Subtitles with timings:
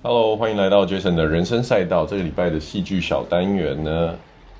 [0.00, 2.06] Hello，欢迎来到 Jason 的人生赛道。
[2.06, 4.14] 这个礼拜的戏剧小单元呢，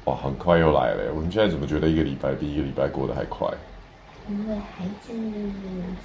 [0.04, 1.04] 哇，很快又来了。
[1.14, 3.48] 我们现在怎么觉得一个礼拜比一个礼拜过得还快？
[4.28, 5.12] 因为孩子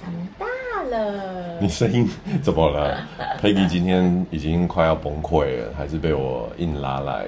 [0.02, 0.46] 长大
[0.90, 1.58] 了。
[1.60, 2.08] 你声音
[2.42, 2.98] 怎么了
[3.40, 7.26] ？Peggy 今天已经快要崩溃了，还是被我硬拉来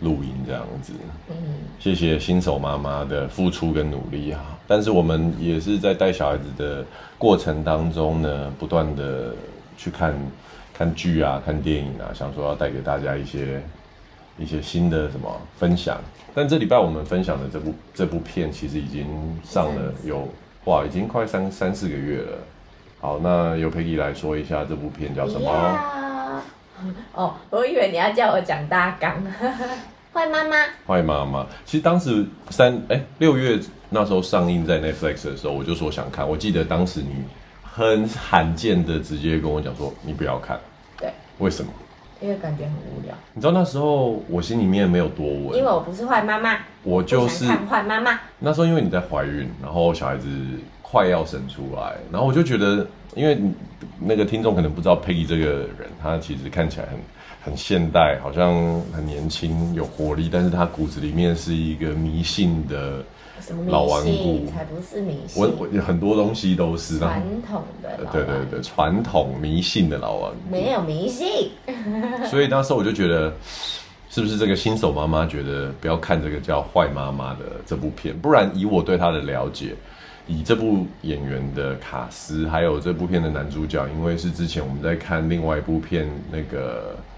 [0.00, 0.92] 录音这样子。
[1.28, 1.36] 嗯，
[1.78, 4.58] 谢谢新手妈妈的付出跟努力啊！
[4.66, 6.84] 但是我们也是在带小孩子的
[7.18, 9.34] 过程当中呢，不断的
[9.76, 10.14] 去看。
[10.72, 13.62] 看剧啊，看电影啊，想说要带给大家一些
[14.38, 16.00] 一些新的什么分享。
[16.34, 19.06] 但这礼拜我们分享的这部这部片，其实已经
[19.44, 20.26] 上了有
[20.64, 22.38] 哇，已经快三三四个月了。
[23.00, 26.42] 好，那由 Peggy 来说一下这部片叫什么？
[27.14, 29.22] 哦，我以为你要叫我讲大纲。
[30.12, 31.46] 坏妈妈，坏妈妈。
[31.64, 36.28] 其实当时三哎六月那时候上映在 Netflix 的时候，我就说想看。
[36.28, 37.24] 我记得当时你
[37.62, 40.58] 很罕见的直接跟我讲说，你不要看。
[40.98, 41.72] 对，为什么？
[42.20, 43.14] 因为感觉很无聊。
[43.34, 48.18] 你知道那时候我心里面没有多稳，因为我不是坏妈妈，我就是坏妈妈。
[48.38, 50.28] 那时候因为你在怀孕，然后小孩子
[50.82, 53.38] 快要生出来，然后我就觉得，因为
[53.98, 56.98] 那个听众可能不知道 Peggy 这个人，她其实看起来很
[57.42, 58.54] 很现代，好像
[58.92, 63.02] 很年轻有活力，但是他骨子里面是一个迷信的。
[63.66, 71.50] 老顽固才不是迷信，我我很多东西都是传统的，对对对，传统迷信的老顽固，没有迷信。
[72.30, 73.32] 所以那时候我就觉得，
[74.08, 79.74] 是不是这个新手妈妈觉得不要看这个叫坏妈妈的这部片，不然以我对她的了解，
[80.26, 86.94] 以这部演员的卡斯，还有这部片的男主角，因为是之前我们在看另外一部片那个。《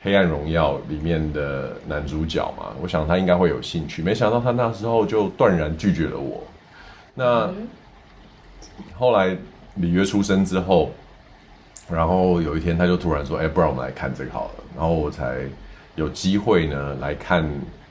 [0.00, 4.02] 黑暗荣耀》里面的男主角嘛，我想他应该会有兴趣。
[4.02, 6.42] 没想到他那时候就断然拒绝了我。
[7.14, 7.50] 那
[8.96, 9.36] 后来
[9.74, 10.90] 里约出生之后，
[11.90, 15.40] 然后有一天他就突然说：“哎，不然我们来看这个好了。”然后我才
[15.96, 17.44] 有机会呢来看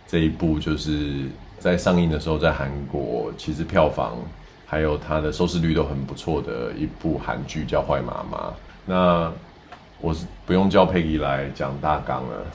[0.07, 1.25] 这一部，就是
[1.59, 4.17] 在上映的时候在韩国其实票房
[4.65, 8.49] 还有它的收视率都很不错的一部韩剧，叫《坏妈妈》。
[8.85, 9.31] 那
[9.99, 12.45] 我是不用叫佩仪来讲大纲了，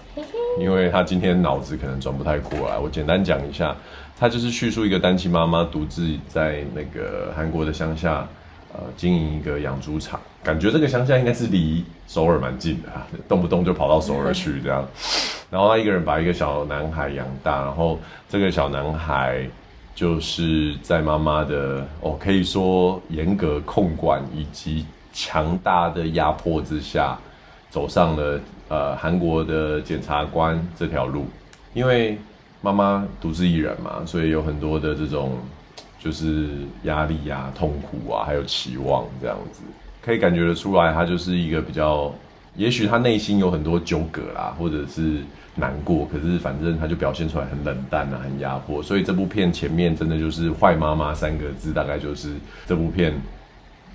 [0.60, 2.78] 因为他今天脑子可能转不太过来。
[2.78, 3.76] 我简单讲一下，
[4.16, 8.26] 他就是叙述一个单亲妈妈独自在那个韩国的乡下，
[8.72, 10.20] 呃，经营一个养猪场。
[10.44, 12.88] 感觉这个乡下应该是离首尔蛮近的，
[13.28, 14.86] 动不动就跑到首尔去这样。
[15.50, 17.98] 然后他一个人把一个小男孩养大，然后
[18.28, 19.44] 这个小男孩
[19.96, 27.18] 就是在妈妈的哦，可以说严格控管以及强大的压迫之下。
[27.72, 31.24] 走上了呃韩国的检察官这条路，
[31.72, 32.18] 因为
[32.60, 35.38] 妈妈独自一人嘛，所以有很多的这种
[35.98, 36.50] 就是
[36.82, 39.62] 压力啊、痛苦啊，还有期望这样子，
[40.02, 42.12] 可以感觉得出来，他就是一个比较，
[42.56, 45.22] 也许他内心有很多纠葛啦，或者是
[45.54, 52.34] 难过，可是反正他就表现出来很冷淡啊、很压迫，所以这部片前面真的就是“坏妈妈”三个字，大概就是
[52.66, 53.14] 这部片。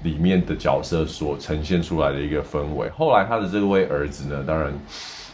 [0.04, 2.90] 里面的角色所呈现出来的一个氛围。
[2.90, 4.72] 后来他的这位儿子呢，当然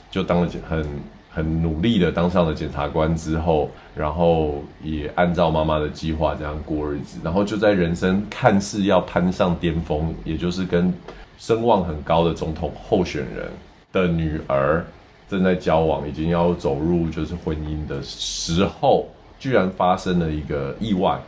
[0.09, 0.85] 就当了很
[1.29, 7.19] 很努力的当上了检察官之后，然后也按照妈妈的计划这样过日子。
[7.23, 10.93] 然后就在人生看似要攀上巅峰，也就是跟
[11.37, 13.51] 声望很高的总统候选人
[13.91, 14.85] 的女儿
[15.27, 19.07] 正在交往，已经要走入就是婚姻的时候，
[19.37, 21.19] 居然发生了一个意外，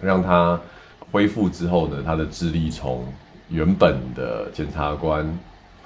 [0.00, 0.60] 让他。
[1.12, 3.04] 恢复之后呢，他的智力从
[3.50, 5.38] 原本的检察官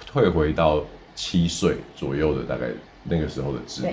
[0.07, 0.81] 退回到
[1.17, 2.69] 七岁左右的大概
[3.03, 3.89] 那个时候的智力，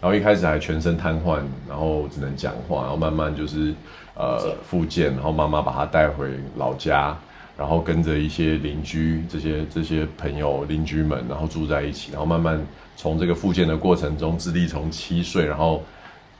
[0.00, 3.72] 然后一开始还全身瘫痪，然后只能讲话，然后慢慢就是
[4.16, 7.16] 呃复健，然后妈妈把他带回老家，
[7.56, 12.60] 然后跟着一些邻居这些这些朋友邻居们，然后住在一起，然后慢慢
[12.96, 15.84] 从这个复健的过程中，智力从七岁，然后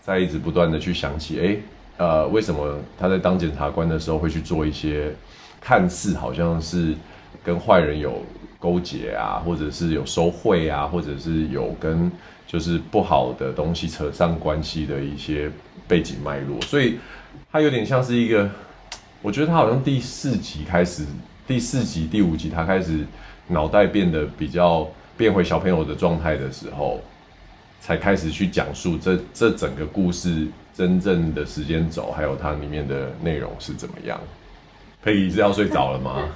[0.00, 1.56] 再一直不断的去想起，哎。
[1.96, 5.14] 呃，为什么他在当检察官的时候会去做一些
[5.60, 6.94] 看似好像是
[7.44, 8.20] 跟坏人有
[8.58, 12.10] 勾结啊，或者是有收贿啊，或者是有跟
[12.46, 15.50] 就是不好的东西扯上关系的一些
[15.86, 16.60] 背景脉络？
[16.62, 16.98] 所以
[17.52, 18.50] 他有点像是一个，
[19.22, 21.04] 我觉得他好像第四集开始，
[21.46, 23.06] 第四集、第五集他开始
[23.48, 27.00] 脑袋变得比较变回小朋友的状态的时候，
[27.80, 30.48] 才开始去讲述这这整个故事。
[30.74, 34.20] 真正的时间轴，还有它里面的内容是怎么样？
[35.02, 36.28] 佩仪是要睡着了吗？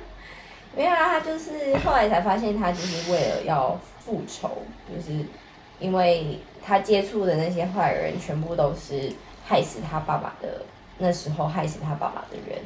[0.74, 4.62] 没有啊，他就是后来才发现，他就是为了要复仇，
[4.94, 5.24] 就是
[5.78, 9.12] 因为他接触的那些坏人，全部都是
[9.44, 10.62] 害死他爸爸的，
[10.98, 12.58] 那时候害死他爸爸的人。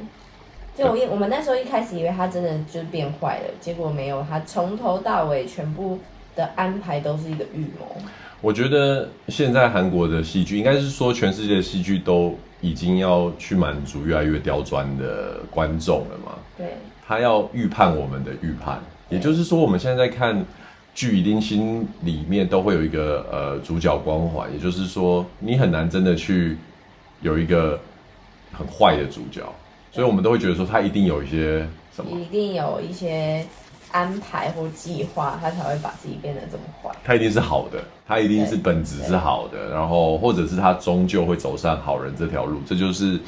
[0.75, 5.99] 就我一我们那时候一开始以为他真的就变坏了，结果没有，他从头到尾全部
[6.35, 7.97] 的安排都是一个预谋。
[8.41, 16.31] 我觉得现在韩国的戏剧，应该是说全世界的戏剧都已经要去满足越来越刁钻的观众了嘛。
[16.57, 16.67] 对。
[17.07, 18.79] 他要预判我们的预判，
[19.09, 20.43] 也就是说，我们现在在看
[20.95, 26.57] 剧，一定心里面都会有一个呃主角光环，也就是说，你很难真的去
[27.21, 27.79] 有一个
[28.51, 29.41] 很坏的主角，
[29.91, 33.45] 所以我们都会觉得说，他一定有一些什么，一定有一些。
[33.91, 36.89] 安排或计划，他才会把自己变得这么坏。
[37.03, 43.19] 他一定是好的，他一定是本质是好的，然后或者是他终究会走上好人这条路，这就是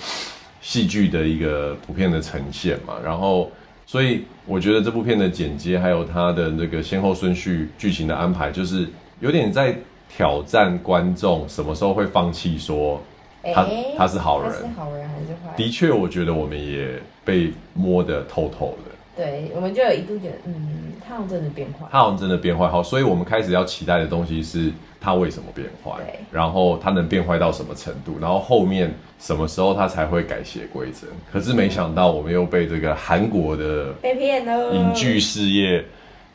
[0.62, 2.95] 戏剧的一个普遍的呈现嘛。
[3.04, 3.51] 然后，
[3.86, 8.88] 所以我觉得这部片的剪接还有他的那个先后顺序、剧情的安排，就是
[9.19, 9.75] 有点在
[10.10, 13.01] 挑战观众什么时候会放弃说
[13.54, 15.54] 他、欸、他是好人，是好人还是坏？
[15.57, 18.92] 的确，我觉得我们也被摸得透透的。
[19.15, 21.88] 对，我们就有一度觉得，嗯，他好像真的变坏。
[21.92, 31.07] 他好像真的变坏，好，所以我们开始要期待的东西是他为什么变坏，对，然后他能变坏到什么程度，然后后面什么时候他才会改邪归正。
[31.31, 35.86] 可是没想到，我们又被这个韩国的被骗了，影剧事业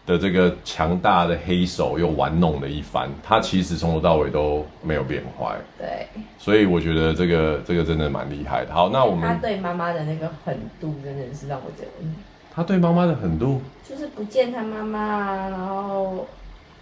[0.06, 3.10] 的这个强大的黑手又玩弄了一番。
[3.24, 6.06] 他其实从头到尾都没有变坏，对，
[6.38, 8.72] 所以我觉得这个这个真的蛮厉害的。
[8.72, 12.14] 好，那我们他对妈妈的那个狠度真的是让我觉得，嗯。
[12.58, 16.26] 他对妈妈的狠度，就是不见他妈妈啊，然后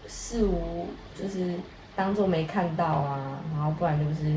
[0.08, 1.52] 事无就是
[1.94, 4.32] 当做没看到啊，然后不然就是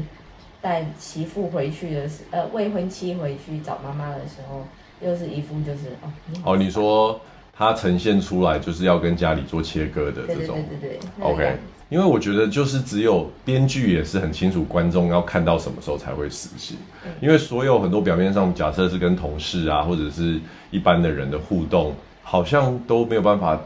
[0.60, 4.66] 带媳妇回去的时，呃，未婚妻回去找妈妈的时候，
[5.00, 6.12] 又是一副就是哦，
[6.44, 7.22] 哦，你说
[7.56, 11.58] 他呈现出来就是要跟家里做切割的这种，对对对对对，OK。
[11.90, 16.78] 因为我觉得，就是只有编剧也是很清楚观众要看到什么时候才会死心。
[17.20, 20.40] 因为所有很多表面上假设是跟同事啊，或者是
[20.70, 23.60] 一般的人的互动，好像都没有办法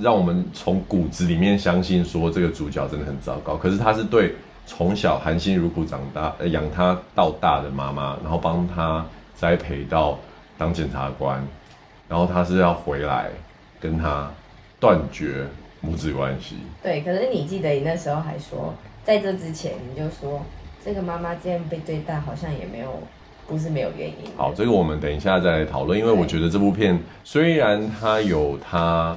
[0.00, 3.56] 让我们从骨子里面相信说这个主角真的很糟糕。
[3.56, 4.34] 可是他是对
[4.66, 10.18] 从小含辛茹苦长大、养他到大的妈妈，然后帮他栽培到
[10.58, 11.40] 当检察官，
[12.08, 13.30] 然后他是要回来
[13.80, 14.28] 跟他
[14.80, 15.46] 断绝。
[15.80, 16.56] 母子关系。
[16.82, 20.42] 对，可是你记得你那时候还说，在这之前你就说，
[20.84, 23.00] 这个妈妈这样被对待，好像也没有，
[23.46, 24.16] 不是没有原因。
[24.36, 29.16] 好，这个我们等一下再来讨论，因为我觉得这部片虽然它有它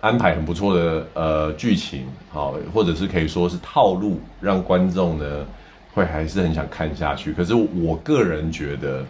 [0.00, 5.46] 安排很不错的呃剧情，好，或者是可以说是套路，让观众呢
[5.94, 7.32] 会还是很想看下去。
[7.32, 9.04] 可是我个人觉得，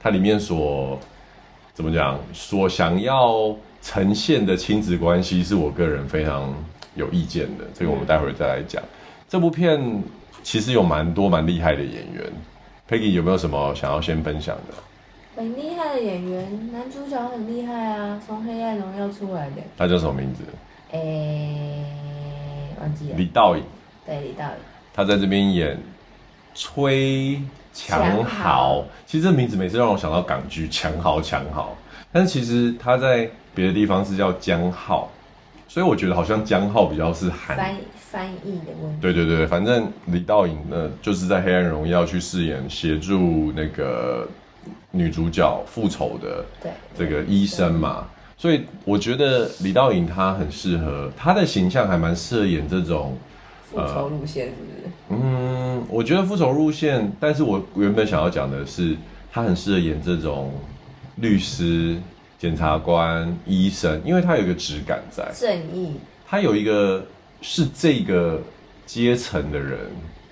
[0.00, 0.98] 它里面所
[1.74, 3.54] 怎么讲，所想要。
[3.80, 6.54] 呈现的亲子关系是我个人非常
[6.94, 8.82] 有意见的，这个我们待会儿再来讲。
[9.28, 10.02] 这部片
[10.42, 12.24] 其实有蛮多蛮厉害的演员
[12.88, 14.74] ，Peggy 有没有什么想要先分享的？
[15.36, 19.62] 很厉害的演员，男主角很厉害啊，从《黑暗荣耀》出来的。
[19.76, 20.42] 他叫什么名字？
[20.90, 23.16] 诶、欸，忘记了。
[23.16, 23.62] 李道颖。
[24.04, 24.56] 对，李道颖。
[24.92, 25.78] 他在这边演
[26.54, 27.40] 崔
[27.72, 31.76] 强豪，其实这名字每次让我想到港剧《强豪强豪》，
[32.10, 33.30] 但是其实他在。
[33.58, 35.10] 别的地方是叫江浩，
[35.66, 38.98] 所以我觉得好像江浩比较是韩翻翻译的问题。
[39.00, 44.28] 对对对，反正李道颖呢，就是在《黑暗荣耀》去饰演协助那个
[44.92, 46.44] 女主角复仇的
[46.96, 53.18] 这个医生嘛，所以我觉得李道颖她很适合，她的形象还蛮适合演这种
[53.64, 55.20] 复仇路线，是不是？
[55.20, 58.96] 嗯，我觉得复仇路线，但是我原本想要讲的是，
[59.32, 60.52] 他很适合演这种
[61.16, 61.98] 律师。
[62.38, 67.04] 检察官、医生，因为他有一个质感在正义，他有一个
[67.42, 68.40] 是这个
[68.86, 69.80] 阶层的人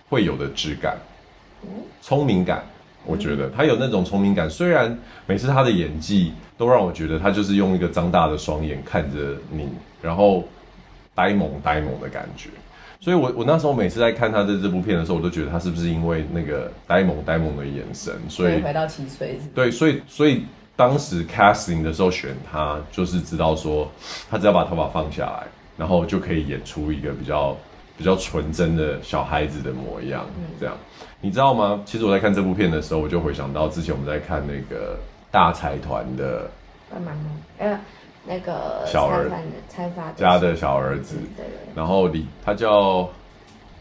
[0.08, 0.96] 会有的质感，
[2.00, 2.64] 聪明感。
[3.04, 4.96] 我觉得他有那种聪明感，虽然
[5.26, 9.68] 每次他的演技都让我觉得他就是用一个张大的双眼看着你，
[10.00, 10.44] 然后
[11.12, 12.50] 呆萌呆萌的感觉。
[13.00, 19.40] 所以我我那时候每次在看他的这部片的时候，我都觉得他是不是因为那个呆萌呆萌的眼神，所以，回到七岁。
[19.52, 20.44] 对，所以所以。
[20.76, 23.90] 当时 casting 的时候选他，就是知道说
[24.30, 25.46] 他只要把头发放下来，
[25.78, 27.56] 然后就可以演出一个比较
[27.96, 30.26] 比较纯真的小孩子的模样。
[30.60, 30.76] 这样，
[31.20, 31.80] 你知道吗？
[31.86, 34.98] 其实我在看这部片的时候，我就回想到之前我们在看那个
[35.30, 36.50] 大财团的，
[36.92, 37.30] 干嘛呢？
[37.58, 37.80] 呃，
[38.26, 39.30] 那个小儿
[39.68, 41.16] 财阀家的小儿子，
[41.74, 43.08] 然后李他叫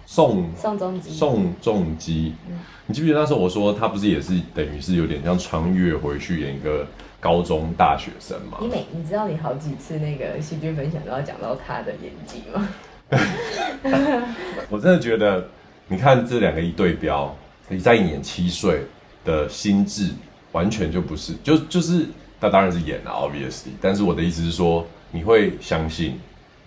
[0.05, 6.85] 宋宋仲基，宋仲基，嗯，你记不记得那时候我说他不是也是等于是有点像穿越回去演一个
[7.19, 8.59] 高中大学生吗？
[8.61, 12.69] 你每你知道你好几次那个戏剧分享都要讲到他的演技吗？
[14.69, 15.47] 我真的觉得，
[15.87, 17.35] 你看这两个一对标，
[17.67, 18.81] 你在演七岁
[19.23, 20.11] 的心智
[20.51, 22.05] 完全就不是，就就是
[22.39, 26.19] 他当然是演了，obviously，但是我的意思是说，你会相信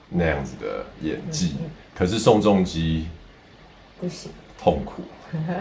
[0.09, 3.07] 那样子的演技，嗯嗯、可是宋仲基。
[4.01, 4.31] 不行，
[4.63, 5.03] 痛苦。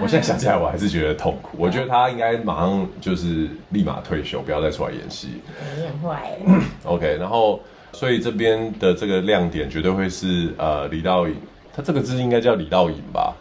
[0.01, 1.57] 我现在想起来，我还是觉得痛苦。
[1.59, 5.41] 我觉得他应该马上就是立马退休，不要再出来演戏。
[5.75, 6.37] 你很坏。
[6.85, 7.59] OK，然后
[7.91, 11.35] 所以这边的这个亮点绝对会是呃李道颖，
[11.75, 13.35] 他这个字应该叫李道颖吧？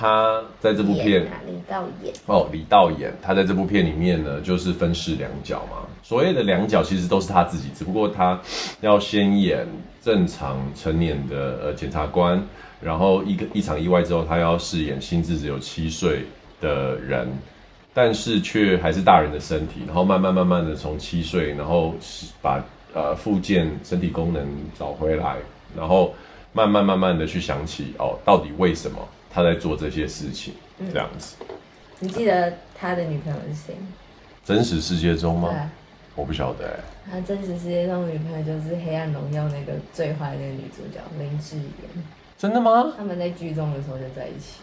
[0.00, 5.86] 他在这部片，啊、李道演哦，李道演，他在这部片里面呢，就是分饰两角嘛。
[6.02, 8.40] 所谓的两角其实都是他自己，只不过他
[8.80, 9.66] 要先演
[10.02, 12.44] 正常成年的呃检察官。
[12.80, 16.24] 然后一个一场意外之后，他要饰演心智只有七岁
[16.60, 17.28] 的人，
[17.92, 19.82] 但是却还是大人的身体。
[19.86, 21.94] 然后慢慢慢慢的从七岁，然后
[22.40, 24.46] 把呃复健身体功能
[24.78, 25.36] 找回来，
[25.76, 26.14] 然后
[26.52, 28.98] 慢慢慢慢的去想起哦，到底为什么
[29.30, 30.54] 他在做这些事情？
[30.78, 31.36] 嗯、这样子。
[31.98, 33.88] 你记得他的女朋友是谁吗？
[34.44, 35.48] 真实世界中吗？
[35.50, 35.58] 对
[36.14, 36.80] 我不晓得、欸。
[37.10, 41.64] 他真实世界中的女朋友就是《黑暗荣耀》那个最坏的那个女主角林志妍。
[42.38, 42.92] 真的吗？
[42.96, 44.60] 他们在剧中的时候就在一起。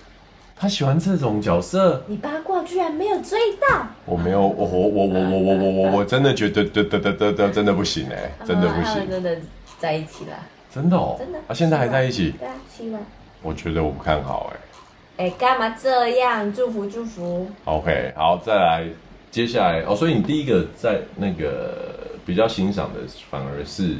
[0.55, 2.01] 他喜欢这种角色。
[2.07, 3.85] 你八卦居然没有追到？
[4.05, 9.09] 我没有，我我我我我我我我我真的觉得，得得得得得真的不行哎，真的不行。
[9.09, 9.37] 真的
[9.77, 10.31] 在一起了。
[10.73, 11.17] 真的哦。
[11.19, 11.39] 真的。
[11.47, 12.31] 啊，现在还在一起？
[12.39, 13.01] 对啊，希望。
[13.41, 15.25] 我觉得我不看好哎。
[15.25, 16.53] 哎，干嘛这样？
[16.53, 17.45] 祝福祝福。
[17.65, 18.87] OK，好，再来，
[19.29, 23.97] 接下来哦，所以你第一个在那个比较欣赏的反而是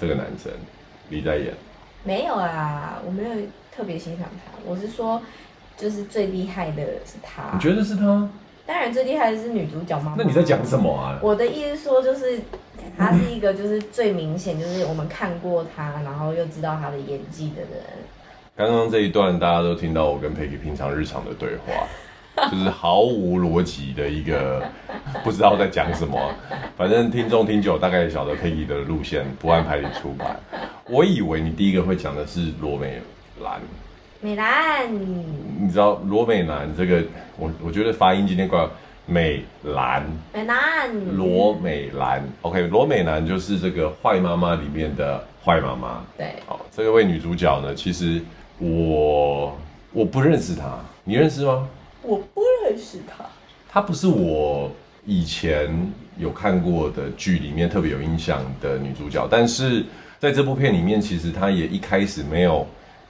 [0.00, 0.50] 这个男生
[1.10, 1.52] 李在演。
[2.08, 3.30] 没有啊，我没有
[3.70, 4.58] 特别欣赏他。
[4.64, 5.20] 我是说，
[5.76, 7.50] 就是最厉害的是他。
[7.52, 8.26] 你觉得是他？
[8.64, 10.14] 当然，最厉害的是女主角吗？
[10.16, 11.18] 那你在讲什么啊？
[11.22, 12.40] 我的意思说，就是
[12.96, 17.70] 他是一个，就是最明显，就是我们看过他，然后又知道他的演技的人。
[18.56, 21.86] 刚刚这一段大家都听到我跟 Peggy 平常日常的对话。
[22.50, 24.62] 就是毫无逻辑的一个，
[25.24, 26.18] 不知道在讲什么。
[26.76, 30.36] 反正听众听久，大概也晓得佩仪的路线，不按牌理出牌。
[30.88, 33.00] 我以为你第一个会讲的是罗美
[33.42, 33.60] 兰。
[34.20, 34.92] 美兰，
[35.60, 37.02] 你知道罗美兰这个，
[37.36, 38.66] 我我觉得发音今天怪
[39.06, 40.04] 美兰。
[40.32, 41.16] 美兰。
[41.16, 46.02] 罗美兰，OK，罗美兰就是这个坏妈妈里面的坏妈妈。
[46.16, 46.34] 对。
[46.46, 48.20] 好，这位女主角呢，其实
[48.58, 49.56] 我
[49.92, 51.68] 我不认识她，你认识吗？
[52.02, 53.24] 我不认识她，
[53.68, 54.70] 她不是我
[55.04, 55.68] 以前
[56.16, 59.84] 有看过的剧里面特别有印象的女主角，但是
[60.18, 62.66] 在这部片里面，其实她也一开始没有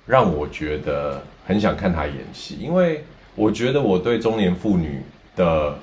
[0.07, 3.05] 让我觉得很想看她演戏，因为
[3.35, 5.03] 我觉得我对中年妇女
[5.37, 5.77] 的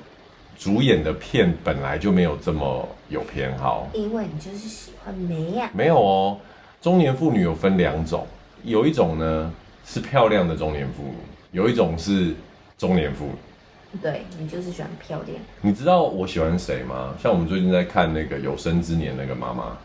[0.58, 5.70] 主演的片本来就没有这么有偏好，因为你就是喜欢美呀？
[5.72, 6.38] 没有哦，
[6.82, 8.26] 中年妇女有分两种，
[8.64, 9.52] 有一种呢
[9.84, 11.16] 是漂亮的中年妇女，
[11.52, 12.34] 有一种是。
[12.78, 15.38] 中年妇女，对，你就是喜欢漂亮。
[15.62, 17.14] 你知道我喜欢谁吗？
[17.18, 19.78] 像我们最近在看那个有生之年那个妈妈，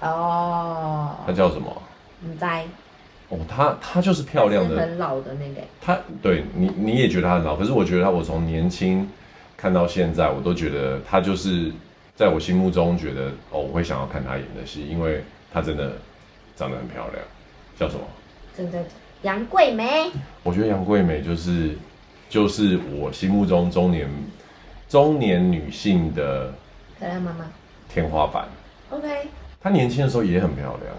[0.00, 1.82] 哦，她叫什么？
[2.20, 2.64] 你在？
[3.28, 5.60] 哦，她她就是漂亮的，很老的那个。
[5.80, 9.08] 她对你你也觉得她很老，可是我觉得她，我从年轻
[9.56, 11.72] 看到现在，我都觉得她就是
[12.16, 15.22] 在我心目中觉得哦，我会想要看她演的戏，因为
[15.52, 15.92] 她真的
[16.56, 17.24] 长得很漂亮。
[17.78, 18.02] 叫什么？
[18.56, 18.84] 真的。
[19.22, 20.10] 杨贵梅，
[20.42, 21.78] 我觉得杨贵梅就是，
[22.34, 24.08] 就是我心目中中年
[24.88, 26.52] 中年女性的
[26.98, 27.44] 漂亮妈妈
[27.88, 28.48] 天花板。
[28.90, 29.28] OK，
[29.62, 30.96] 她年轻的时候也很漂亮，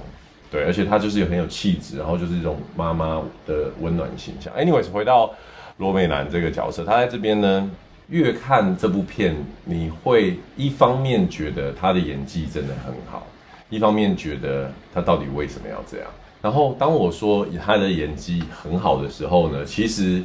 [0.49, 4.53] 对，而且她就是有很有气质，然后就是一种妈妈的温暖形象。
[4.53, 5.29] Anyways，回到
[5.75, 7.69] 罗美兰这个角色，她在这边呢，
[8.07, 13.27] 越看这部片，你会一方面觉得她的演技真的很好，
[13.69, 16.07] 一方面觉得她到底为什么要这样。
[16.41, 20.23] 然后当我说她的演技很好的时候呢，其实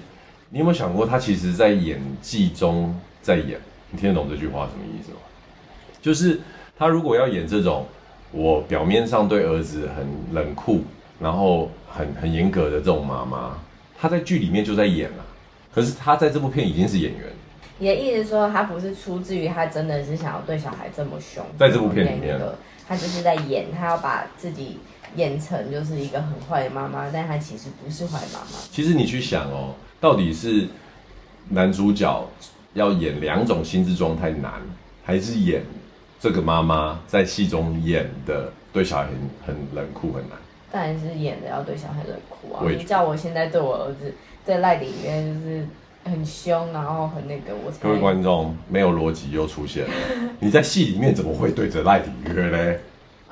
[0.52, 2.92] 你有没有想过，他其实在演技中
[3.23, 3.61] 在演？
[3.90, 5.19] 你听得懂这句话什么意思吗？
[6.02, 6.40] 就是
[6.76, 7.87] 他如果要演这种
[8.33, 10.83] 我表面上对儿子很冷酷，
[11.21, 13.57] 然后很很严格的这种妈妈，
[13.97, 15.25] 他在剧里面就在演了。
[15.73, 17.26] 可是他在这部片已经是演员。
[17.78, 21.45] 你的意思说，他不是出自于他真的是想要对小孩这么凶？
[21.57, 22.40] 在这部片里面，
[22.88, 24.78] 他就是在演，他要把自己。
[25.16, 28.59] 演成就是一个很坏的妈妈，但他其实不是坏妈妈。
[28.71, 30.66] 其实你去想哦，到底是
[31.50, 32.26] 男主角
[32.75, 34.52] 要演两种心智状态难，
[35.04, 35.62] 还是演
[36.19, 40.38] 这个妈妈在戏中演的对小孩很很冷酷很难？
[40.73, 42.62] 当然是演的要对小孩冷酷啊！
[42.64, 44.14] 你叫我现在对我儿子
[44.45, 45.66] 在赖里面就是
[46.04, 49.90] 很凶，然后很那个，我各位观众没有逻辑又出现了。
[50.38, 52.78] 你在戏里面怎么会对着赖里约嘞？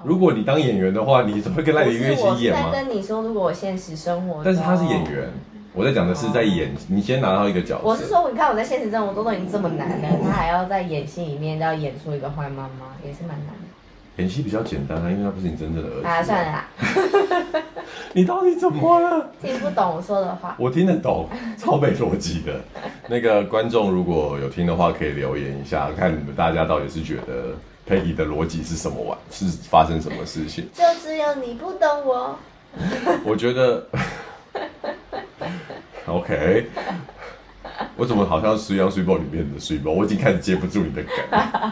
[0.03, 2.67] 如果你当演员的话，你怎么会跟赖里约一起演吗？
[2.67, 5.31] 我在跟你说，如果我现实生活，但是他是演员，
[5.79, 6.75] 我在讲的是在演。
[6.89, 7.83] 你先拿到一个角色。
[7.85, 14.17] 我是说，你看我在现实生活中都已经这么难了，他还要在演戏里面要演出一个坏妈妈，也是蛮难的。
[14.17, 16.07] 演戏比较简单啊，因为他不是你真正的儿子。
[16.09, 16.69] 啊，算了啦。
[18.13, 19.31] 你到底怎么了？
[19.41, 20.57] 听不懂我说的话。
[20.59, 22.61] 我听得懂，超没逻辑的。
[23.09, 27.55] 那个观众如果有听的话，可以留言一下，看你们大家到底是觉得。
[27.89, 29.01] Peggy 的逻辑是什么？
[29.03, 30.69] 玩是发生什么事情？
[30.75, 32.37] 就只有你不懂我。
[33.25, 33.83] 我觉得
[36.09, 36.67] ，OK，
[37.97, 39.93] 我怎么好像《水阳水波》里面的水波？
[39.93, 41.71] 我已经开始接不住你的梗。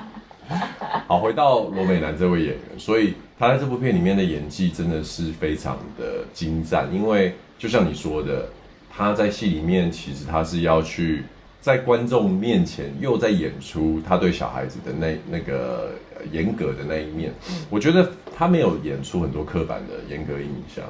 [1.06, 8.48] 好，回到罗美男这位演员，所以他在这部片里面的演技真的是非常的精湛，因为就像你说的，
[8.94, 11.24] 他在戏里面其实他是要去。
[11.58, 15.90] 在观众面前又在演出他对小孩子的那那个
[16.30, 17.32] 严格的那一面，
[17.68, 20.84] 我觉得他没有演出很多刻板的严格印象，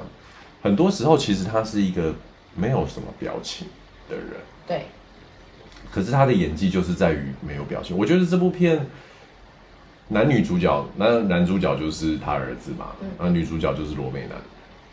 [0.61, 2.13] 很多时候其实他是一个
[2.57, 3.67] 没有什么表情
[4.09, 4.25] 的人。
[4.67, 4.81] 对。
[5.89, 7.97] 可是他的演技就是在于没有表情。
[7.97, 8.85] 我觉得这部片
[10.09, 12.87] 男女主角，那男主角就是他儿子嘛，
[13.17, 14.31] 那女主角就是罗美男，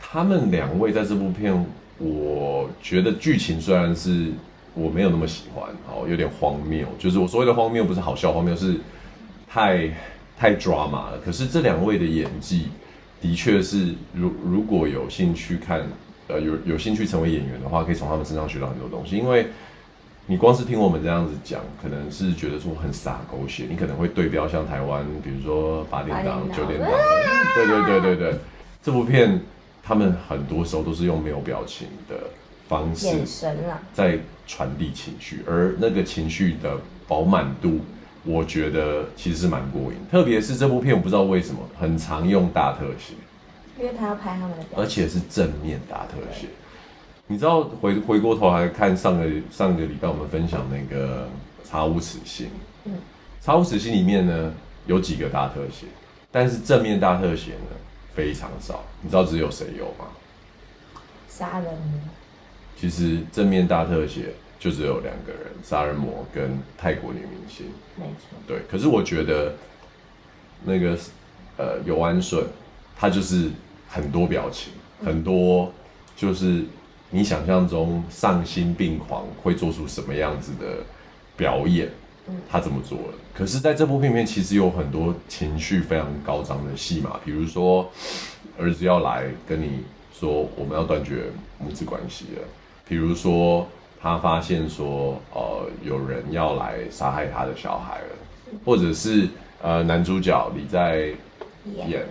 [0.01, 1.67] 他们两位在这部片，
[1.99, 4.31] 我觉得剧情虽然是。
[4.77, 6.85] 我没有那么喜欢，哦，有点荒谬。
[6.99, 8.77] 就是我所谓的荒谬，不是好笑荒谬，是
[9.49, 9.89] 太
[10.37, 11.21] 太 drama 了。
[11.25, 12.67] 可是这两位的演技，
[13.21, 15.87] 的确是，如如果有兴趣看，
[16.29, 19.17] 呃，有有兴趣成为演员的话，可以从他们身上学到很多东西。
[19.17, 19.49] 因为
[20.27, 26.91] 你光是听我们这样子讲，可能是觉得说很傻狗血，你可能会对标像台湾，比如说八点档、九点档，
[27.55, 28.39] 对对对对对，
[28.83, 29.41] 这部片
[29.83, 32.17] 他们很多时候都是用没有表情的。
[32.67, 33.07] 方式
[33.93, 37.81] 在传递情绪，而那个情绪的饱满度，
[38.25, 39.99] 我觉得其实是蛮过瘾。
[40.11, 43.13] 特别是这部片，我不知道为什么很常用大特写，
[43.79, 46.49] 因为他要拍他们的，而且是正面大特写。
[47.27, 51.25] 你知道回回过头来看上个上个礼拜我们分享那个
[51.65, 52.47] 《查无此心》，
[52.85, 52.93] 嗯，
[53.41, 54.53] 《查无此心》里面呢
[54.87, 55.87] 有几个大特写，
[56.31, 57.77] 但是正面大特写呢
[58.15, 58.85] 非常少。
[59.01, 60.07] 你知道只有谁有吗？
[61.29, 62.01] 杀人魔。
[62.77, 67.67] 其实正面大特写就只有两个人，杀人魔跟泰国女明星。
[67.97, 68.37] 没错。
[68.47, 69.55] 对，可是我觉得
[70.63, 70.99] 那个
[71.57, 72.45] 呃尤安顺，
[72.95, 73.51] 他就是
[73.95, 74.73] 很多表情，
[75.05, 75.71] 很多
[76.17, 76.65] 就是
[77.11, 80.79] 你想象中丧心病狂会做出什么样子的
[81.37, 81.89] 表演，
[82.51, 83.15] 他这么做了。
[83.33, 87.89] 可是在这部片里面，其实有很多情绪非常高涨的戏码，比如说
[88.59, 91.27] 儿子要来跟你说我们要断绝
[91.59, 92.43] 母子关系了。
[92.89, 93.67] 比如说，
[94.03, 98.17] 他发现说，呃，有人要来杀害他的小孩了，
[98.65, 99.29] 或者是
[99.63, 101.13] 呃，男主角你在
[101.89, 102.05] 演，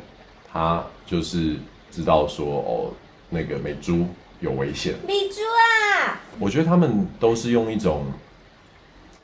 [0.51, 1.57] 他就是
[1.93, 2.93] 知道说，哦，
[3.29, 4.07] 那个美珠
[4.39, 4.95] 有危险。
[5.07, 6.19] 美珠啊！
[6.39, 8.05] 我觉得他们都是用一种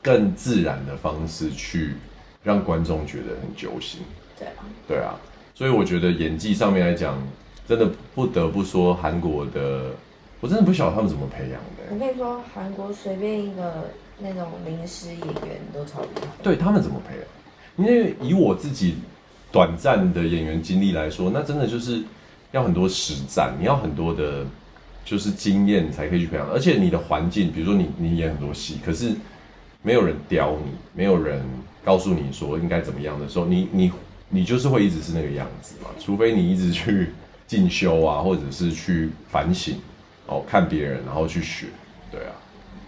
[0.00, 1.94] 更自然的方式去
[2.44, 4.02] 让观众觉得很揪心。
[4.38, 4.54] 对啊，
[4.86, 5.18] 对啊，
[5.52, 7.20] 所以我觉得演技上面来讲，
[7.66, 9.90] 真的不得不说韩国的。
[10.40, 11.90] 我真的不晓得他们怎么培养的。
[11.90, 16.28] 我跟你说，韩国随便一个那种临时演员都超厉害。
[16.42, 17.24] 对，他们怎么培养？
[17.76, 18.94] 因为以我自己
[19.52, 22.02] 短暂的演员经历来说，那真的就是
[22.52, 24.44] 要很多实战，你要很多的，
[25.04, 26.48] 就是经验，你才可以去培养。
[26.50, 29.14] 而且你的环境，比如说你你演很多戏，可是
[29.82, 31.42] 没有人雕你，没有人
[31.84, 33.92] 告诉你说应该怎么样的时候，你你
[34.28, 35.90] 你就是会一直是那个样子嘛。
[35.98, 37.10] 除非你一直去
[37.46, 39.76] 进修啊，或者是去反省。
[40.26, 41.66] 哦，看别人，然后去学，
[42.08, 42.30] 对啊。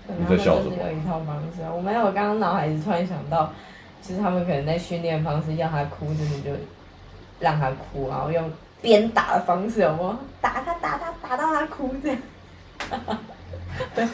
[0.07, 0.77] 你在笑什么？
[0.77, 2.05] 有一套方式啊，我没有。
[2.05, 3.53] 我刚刚脑海里突然想到，
[4.01, 6.51] 其实他们可能在训练方式，要他哭，就是就
[7.41, 8.49] 让他哭，然后用
[8.83, 12.19] 鞭打的方式，有吗打他，打他，打到他哭这样。
[13.95, 14.07] 对。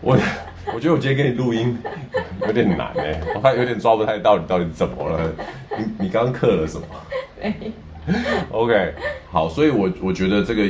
[0.00, 0.18] 我
[0.74, 1.78] 我觉得我今天给你录音
[2.46, 5.30] 有点难哎，我还有点抓不太到你到底怎么了。
[5.78, 6.86] 你你刚刚刻了什么？
[7.40, 7.72] 没。
[8.50, 8.94] OK，
[9.30, 10.62] 好，所以我，我我觉得这个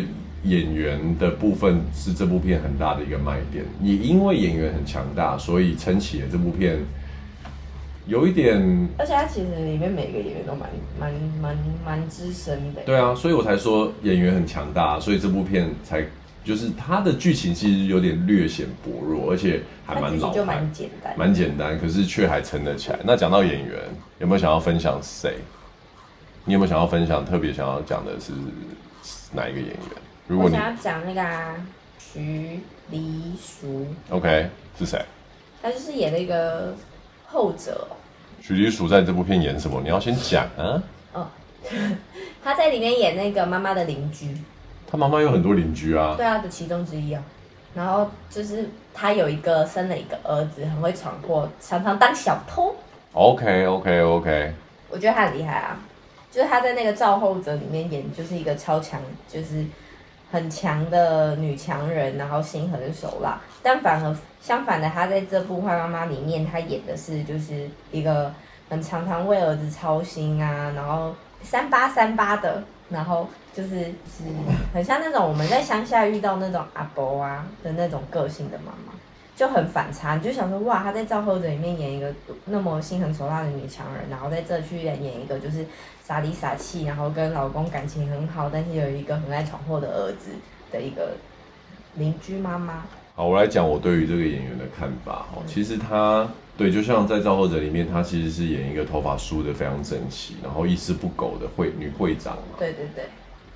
[0.42, 3.64] 演员的部分是这部片很大的一个卖点。
[3.80, 6.78] 也因为演员很强大，所以撑起了这部片。
[8.06, 10.68] 有一点，而且他其实里面每个演员都蛮
[11.00, 12.82] 蛮蛮蛮资深的。
[12.82, 16.04] 对啊，所以我才说演员很强大，所以这部片才
[16.44, 22.98] 就是它的剧情其实有点略显薄弱，而且还蛮老，就蛮简单，蛮简单，可是却还撑得起来。
[23.04, 23.78] 那讲到演员，
[24.18, 25.36] 有没有想要分享谁？
[26.44, 27.24] 你有没有想要分享？
[27.24, 28.32] 特别想要讲的是
[29.32, 29.78] 哪一个演员？
[30.28, 31.54] 如果你我想要讲那个啊，
[31.98, 33.86] 徐黎淑。
[34.10, 35.02] OK，是谁？
[35.62, 36.74] 他就是演那个
[37.34, 37.88] 后者。
[38.40, 39.80] 徐黎淑在这部片演什么？
[39.82, 40.80] 你要先讲啊。
[41.12, 41.26] 哦，
[42.44, 44.28] 他在里面演那个妈妈的邻居。
[44.88, 46.14] 他妈妈有很多邻居啊。
[46.16, 47.20] 对啊，的其中之一啊。
[47.74, 52.72] 然后就是他有一个生了一个儿子，很会闯祸，常常当小偷。
[53.12, 54.54] OK OK OK。
[54.88, 55.80] 我觉得他很厉害啊，
[56.30, 59.64] 就是他在那个造后者里面演，就是一个超强，就是
[60.34, 63.40] 很强的女强人，然后心狠手辣。
[63.62, 68.34] 但反而相反的，她在这部《坏妈妈》里面，她演的是就是一个
[68.68, 72.64] 很常常为儿子操心啊，然后三八三八的。
[72.90, 74.24] 然后就是是
[74.72, 78.92] 很像那种我们在乡下遇到那种阿伯啊的那种个性的妈妈，
[79.36, 80.16] 就很反差。
[80.16, 82.12] 你就想说哇，她在《造后者》里面演一个
[82.46, 85.66] 那么心狠手辣的女强人，然后在这去演演一个就是
[86.02, 90.30] 傻里傻气，然后跟老公感情很好，但是有一个很爱闯祸的儿子
[90.70, 91.12] 的一个
[91.96, 92.82] 邻居妈妈。
[93.14, 95.26] 好，我来讲我对于这个演员的看法。
[95.34, 96.28] 哦，其实她。
[96.56, 102.54] 对，就像在《造后者》里面，她其实是演一个头发梳得非常整齐，然后一丝不苟的会女会长嘛。
[102.56, 103.06] 对对对。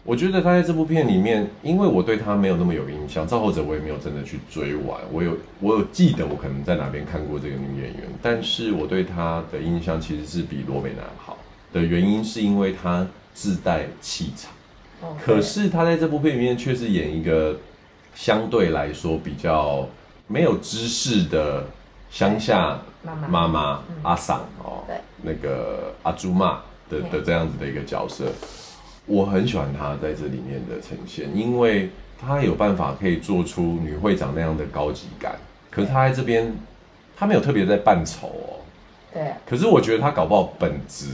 [0.08, 4.98] 我觉得她在这部片里面，因为我对她没有那么有印象，《造后者》我也没有真的去追完。
[5.12, 11.36] 我有我有记得我可能在哪边看过这个女演员，但是我对她的印象其实是比罗美男好
[11.74, 14.50] 的原因，是因为她自带气场。
[15.22, 17.58] 可是她在这部片里面却是演一个
[18.14, 19.86] 相对来说比较
[20.26, 21.66] 没有知识的。
[22.10, 22.80] 乡下
[23.28, 28.32] 妈妈阿桑哦，对，那个阿朱妈的的这样子的一个角色，
[29.08, 31.90] 我很喜欢她在这里面的呈现，因为
[32.20, 35.36] 她有办法可以做出女会长那样的高级感。
[35.70, 36.54] 可是她在这边，
[37.16, 38.60] 她没有特别在扮丑哦。
[39.12, 39.32] 对。
[39.44, 41.06] 可是我觉得她搞不好本质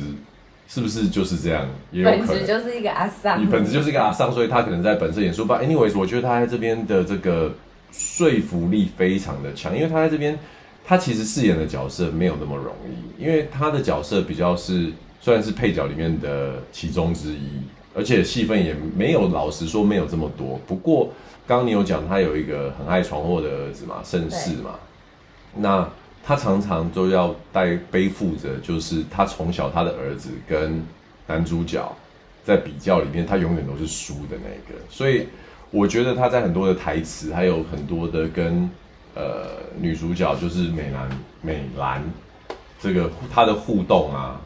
[0.68, 1.66] 是不是就是这样？
[1.90, 2.26] 也有可能。
[2.26, 3.40] 本质就是一个阿桑。
[3.40, 5.46] 你本质就是一个阿桑，所以她可能在本色演出。
[5.46, 7.54] But anyways，我觉得她在这边的这个
[7.92, 10.38] 说服力非常的强，因为她在这边。
[10.86, 17.62] 他其实饰演的角色没有那么容易，因为他的角色比较是虽然是配角里面的其中之一，
[17.94, 20.60] 而且戏份也没有，老实说没有这么多。
[20.66, 21.10] 不过
[21.46, 24.74] 刚刚你有讲他有一个很爱闯祸的儿子嘛，盛世嘛，
[25.54, 25.88] 那
[26.22, 30.82] 他常常都要带背负着，就是他从小他的儿子跟
[31.26, 31.90] 男主角
[32.44, 35.28] 在比较里面，他永远都是输的那个，所以
[35.70, 38.68] 我觉得他在很多的台词还有很多的跟。
[39.16, 39.46] 呃，
[39.78, 41.08] 女主角就是美兰，
[41.40, 42.02] 美兰，
[42.80, 44.40] 这个他的互动啊，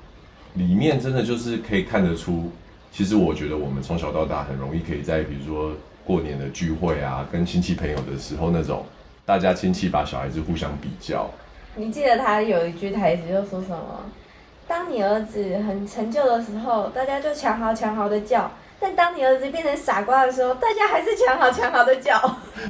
[0.57, 2.53] 里面真的就是可以看得出，
[2.90, 5.72] 其实我觉得我们从小到大很容易可以在比如说
[6.05, 8.85] 过年的聚会啊，跟亲戚朋友的时候那种，
[9.24, 11.31] 大家亲戚把小孩子互相比较。
[11.77, 14.05] 你记得他有一句台词就说什么？
[14.66, 18.51] 当你儿子很成就的时候，大家就强豪强豪的叫。
[18.81, 22.16] 但当你儿子变成傻瓜的时候，大家还是强豪强豪的叫。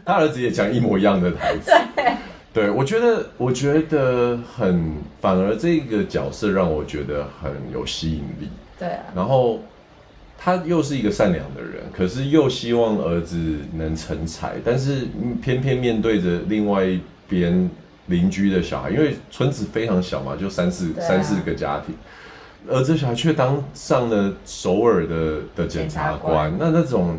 [0.05, 1.71] 他儿子也讲一模一样的台词。
[1.97, 2.13] 对，
[2.55, 8.49] 对我觉得，我觉得很，反而这个角色让我觉得很有吸引力。
[8.79, 9.05] 对啊。
[9.15, 9.59] 然后
[10.41, 13.37] 他又是一个善良的人，可是又希望儿子
[13.75, 15.09] 能成才，但是
[15.43, 17.69] 偏偏面对着另外一边
[18.07, 21.95] 邻居的小孩，因为村子非常小嘛，就三四、啊、三四个家庭。
[22.69, 27.19] 儿子小孩却当上了首尔的的检察官，那那种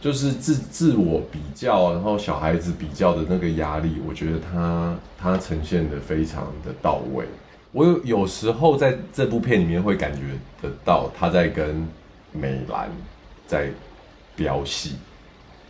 [0.00, 7.24] 就是自自我比较，然后小孩子比较的那个压力，我觉得他他呈现的非常的到位。
[7.72, 10.20] 我有有时候在这部片里面会感觉
[10.62, 11.86] 得到他在跟
[12.32, 12.90] 美兰
[13.46, 13.70] 在
[14.36, 14.96] 飙戏，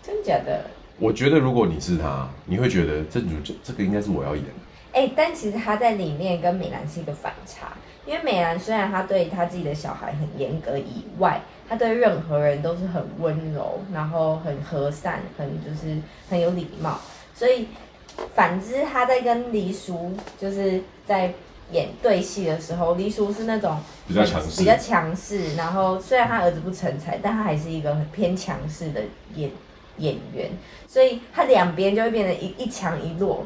[0.02, 0.64] 真假的？
[0.98, 4.50] 我觉得如果你是他，你会觉得这这这个应该是我要演的。
[4.92, 7.72] 哎、欸，但其实他在里面跟美兰是一个反差。
[8.06, 16.98] 因为美兰虽然她对她自己的小孩很严格以外，她对任何人都是很温柔，然后很和善，很就是很有礼貌。
[17.34, 17.68] 所以
[18.34, 21.32] 反之，她在跟黎叔就是在
[21.72, 25.56] 演对戏的时候，黎叔是那种比较强势，比较强势。
[25.56, 29.00] 然后虽然他儿子不成才，但他还是一个很偏强势的
[29.34, 29.50] 演
[29.98, 30.50] 演员。
[30.88, 33.44] 所以他两边就会变得一一强一弱，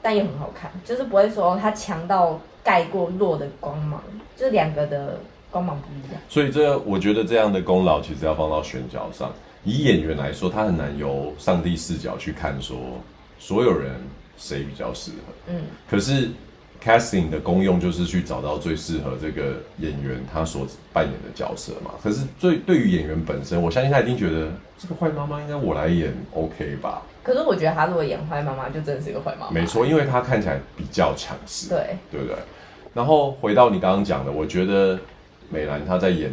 [0.00, 2.40] 但又很好看，就是不会说他强到。
[2.64, 4.00] 盖过弱的光芒，
[4.36, 5.18] 就是两个的
[5.50, 6.22] 光芒不一样。
[6.28, 9.32] 所以这我觉得这样的功劳其实要放到选角上。
[9.64, 12.76] 以演员来说，他很难由上帝视角去看说
[13.36, 14.00] 所有人
[14.38, 15.32] 谁比较适合。
[15.48, 15.62] 嗯。
[15.90, 16.30] 可是
[16.82, 21.92] casting 的功用就是去找到最适合这个演员他所扮演的角色嘛。
[22.02, 27.02] 可是最对于演员本身，我相信他一定觉得这个坏妈妈应该我来演 OK 吧。
[27.22, 29.52] 可是我觉得他如果演坏妈妈，就真的是一个坏妈妈。
[29.52, 32.36] 没错，因为他看起来比较强势，对，对不对？
[32.92, 34.98] 然后回到你刚刚讲的，我觉得
[35.48, 36.30] 美兰她在演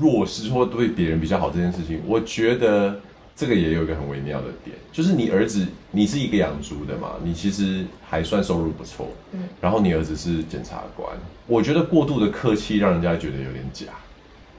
[0.00, 3.00] 弱势或对别人比较好这件事情，我觉得
[3.36, 11.08] 这个也有一个很微妙的点，就是你儿子，你是一个养猪的嘛，你其实还算收入不错，嗯，然后你儿子是检察官，
[11.46, 13.88] 我觉得过度的客气让人家觉得有点假，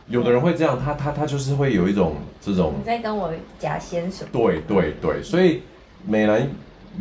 [0.08, 5.64] 有的人会这样，他他他就是会有一种这种你在跟我假先生，对对对，所以
[6.06, 6.48] 美兰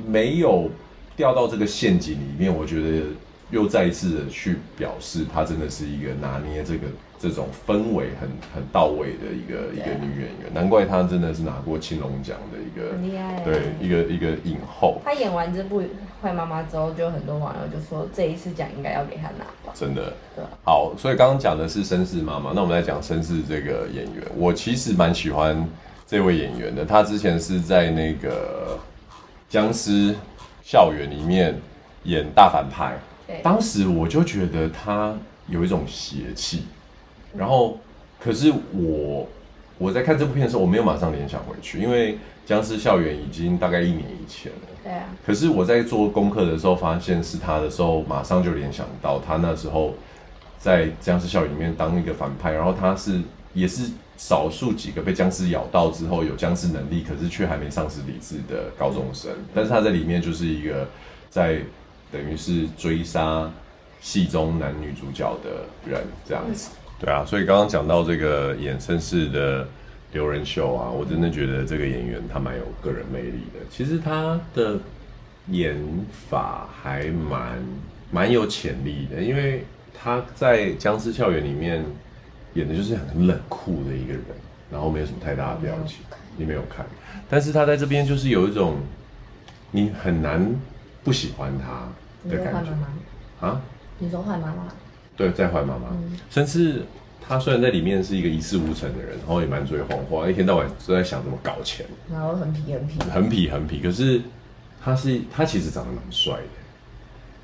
[0.07, 0.71] 没有
[1.15, 3.07] 掉到这个陷阱里面，我觉得。
[3.53, 15.01] 又再一次的去表示，他真的是一个拿捏这个这种氛围很很到位的一个一个女演员，难怪她真的是拿过青龙奖的一个，很厉害，对，一个一个影后。
[15.05, 15.81] 她演完这部
[16.23, 19.73] 《坏妈妈》之后，就很多网友就说这一次奖应该要给她拿吧。
[19.75, 20.45] 真的，对。
[20.63, 24.23] 好，所以刚刚讲的是绅士妈妈，那我们来讲绅士这个演员。
[24.37, 25.67] 我其实蛮喜欢
[26.07, 28.79] 这位演员的，她之前是在那个
[29.49, 30.15] 僵尸
[30.63, 31.55] 校园里面
[32.05, 32.99] 演大反派。
[33.43, 35.13] 当时我就觉得他
[35.49, 36.65] 有一种邪气，
[37.37, 37.79] 然后
[38.21, 39.29] 可是我
[39.79, 42.15] 我在看这部片的时候，我没有马上联想回去，因为
[42.47, 44.69] 《僵尸校园》已经大概一年以前了。
[44.83, 45.05] 对啊。
[45.25, 49.95] 可是我在做功课的时候，发现是他的时候，马上就联想到他那时候
[50.59, 53.21] 在《僵尸校园》里面当一个反派，然后他是
[53.55, 60.89] 也是少数几个被僵尸咬到之后有僵尸能力，可是却还没丧失理智的高中生，但是他在里面就是一个
[61.31, 61.61] 在。
[62.13, 63.51] 等于是追杀
[64.01, 69.67] 戏中男女主角的人这样子，对啊，所以刚刚讲到这个演绅士的
[70.13, 73.61] 刘仁秀啊，我真的觉得这个演员他蛮有个人魅力的。
[73.71, 74.79] 其实他的
[75.49, 75.77] 演
[76.29, 77.59] 法还蛮
[78.11, 81.85] 蛮有潜力的，因为他在《僵尸校园》里面
[82.55, 84.23] 演的就是很冷酷的一个人，
[84.71, 85.99] 然后没有什么太大的表情，
[86.37, 86.87] 你没有看，
[87.29, 88.79] 但是他在这边就是有一种
[89.71, 90.55] 你很难。
[91.05, 91.89] 不喜欢他
[92.29, 92.73] 的感觉
[93.47, 93.63] 啊？
[94.01, 94.65] 你说坏妈妈？
[95.17, 95.89] 对，在怀妈妈。
[96.31, 96.83] 甚至
[97.21, 103.83] 他虽然在里面是一个一事无成的人，然后也满嘴谎话，一天到晚都在想怎么搞钱，然后很痞很痞，很痞很痞。
[103.83, 104.21] 可是
[104.83, 106.43] 他是他其实长得蛮帅的。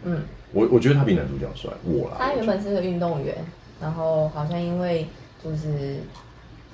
[0.04, 1.70] 嗯，我我觉得他比男主角帅。
[1.84, 3.36] 我啦，他原本是个运动员，
[3.80, 5.06] 然后好像因为
[5.42, 5.98] 就是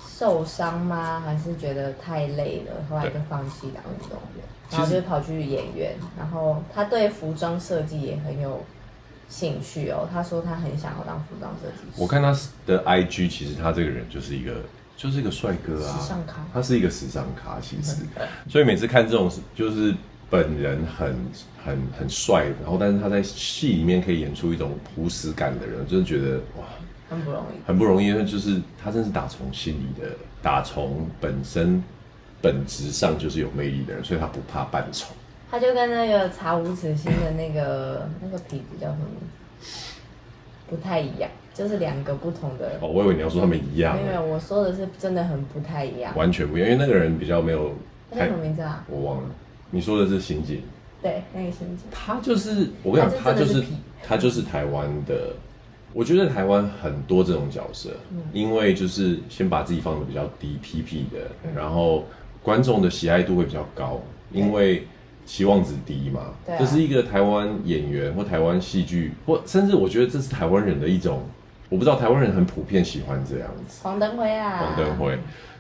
[0.01, 1.21] 受伤吗？
[1.25, 4.45] 还是觉得太累了，后来就放弃当运动员。
[4.71, 8.63] 然后就跑去演员，然后他对服装设计也很有
[9.29, 10.09] 兴趣哦。
[10.13, 12.01] 他说他很想要当服装设计师。
[12.01, 12.37] 我看他
[12.67, 14.63] 的 IG，其实他这个人就是一个
[14.97, 16.45] 就是一个帅哥啊，时尚咖。
[16.53, 17.97] 他是一个时尚咖，其实。
[18.49, 19.95] 所以每次看这种就是
[20.31, 21.17] 本人很
[21.65, 26.65] 很很帅，然后但是他在戏里面可以演出一种朴实感的人，真的觉得哇，
[27.09, 28.07] 很不容易，很不容易。
[28.07, 30.09] 因为就是他真是打从心里的，
[30.43, 31.83] 打从本身。
[32.41, 35.13] 本质上就是有魅力的人，所以他不怕扮丑。
[35.51, 39.07] 他就跟那个查无此心的那个那个痞子叫什么，
[40.69, 42.79] 不太一样，就是两个不同的。
[42.81, 43.97] 哦，我以为你要说他们一样。
[43.97, 46.15] 没有，我说的是真的很不太一样。
[46.17, 47.73] 完全不一样，因为那个人比较没有。
[48.11, 48.85] 他叫什么名字啊？
[48.89, 49.31] 我忘了。
[49.71, 50.63] 你说的是刑警。
[51.03, 51.87] 对，那个刑警。
[51.91, 53.65] 他就是我跟你讲，他就是
[54.03, 55.33] 他就是台湾的。
[55.95, 62.05] 我觉得台湾很多这种角色，嗯、因为就是先把自己放的比较低，屁屁的，嗯、然后。
[62.41, 64.01] 观众的喜爱度会比较高，
[64.33, 64.87] 因为
[65.29, 66.33] 期望值低嘛。
[66.47, 71.23] 对这是一个台湾演员或台湾戏剧，或甚至我觉得这是台湾人的一种，
[71.69, 73.81] 我不知道台湾人很普遍喜欢这样子。
[73.83, 75.19] 黄登辉啊，黄登辉。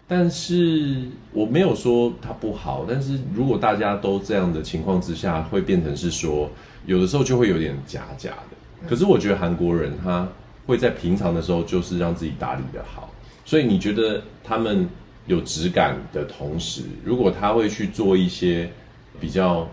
[0.08, 1.02] 但是
[1.32, 6.50] 我没有说他不好，但是如果大家都这样的情况之下，会变成是说，
[6.86, 8.88] 有的时候就会有点假假的。
[8.88, 10.26] 可是我觉得韩国人他
[10.66, 13.10] 会在平常的时候就是让自己打理的好，
[13.44, 14.88] 所以你觉得他们？
[15.26, 18.70] 有质感的同时，如果他会去做一些
[19.20, 19.68] 比较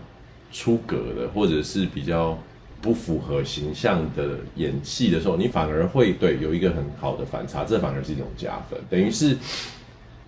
[0.52, 2.38] 出格的，或者是比较
[2.80, 8.78] 不符合形象的演戏的时候，你反而会对有一个很好的反差，这反而是一种加分。
[8.88, 9.36] 等于是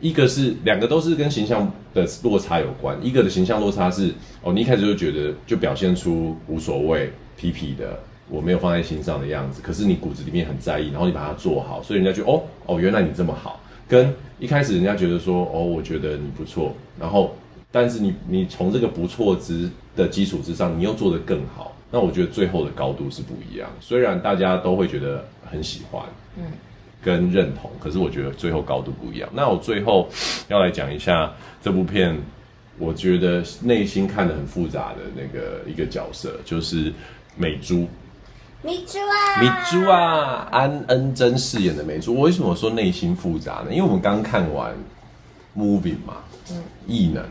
[0.00, 13.60] 一个是两个都是跟形象的落差有关，一个的形象落差是哦，你一开始就觉得就表现出无所谓、痞痞的，我没有放在心上的样子，可是你骨子里面很在意，然后你把它做好，所以人家就哦哦，原来你这么好。
[13.88, 17.34] 跟一开始人家觉得说，哦，我觉得你不错，然后，
[17.70, 23.68] 但是你你从这个不错之的基础之上，你又做得更好，那我觉得最后的高度是不一样。
[23.80, 26.02] 虽然大家都会觉得很喜欢，
[26.36, 26.44] 嗯，
[27.02, 29.28] 跟认同，可是我觉得最后高度不一样。
[29.32, 30.08] 那我最后
[30.48, 32.18] 要来讲一下这部片，
[32.78, 36.92] 我觉得内心看得很复杂的那个一个角色，就是
[37.36, 37.86] 美珠。
[38.60, 42.12] 米珠啊，米珠啊，安恩珍饰演的美珠。
[42.14, 43.66] 我为什么说内心复杂呢？
[43.70, 44.74] 因为我们刚看完
[45.56, 46.16] movie 嘛，
[46.50, 47.24] 嗯，异能，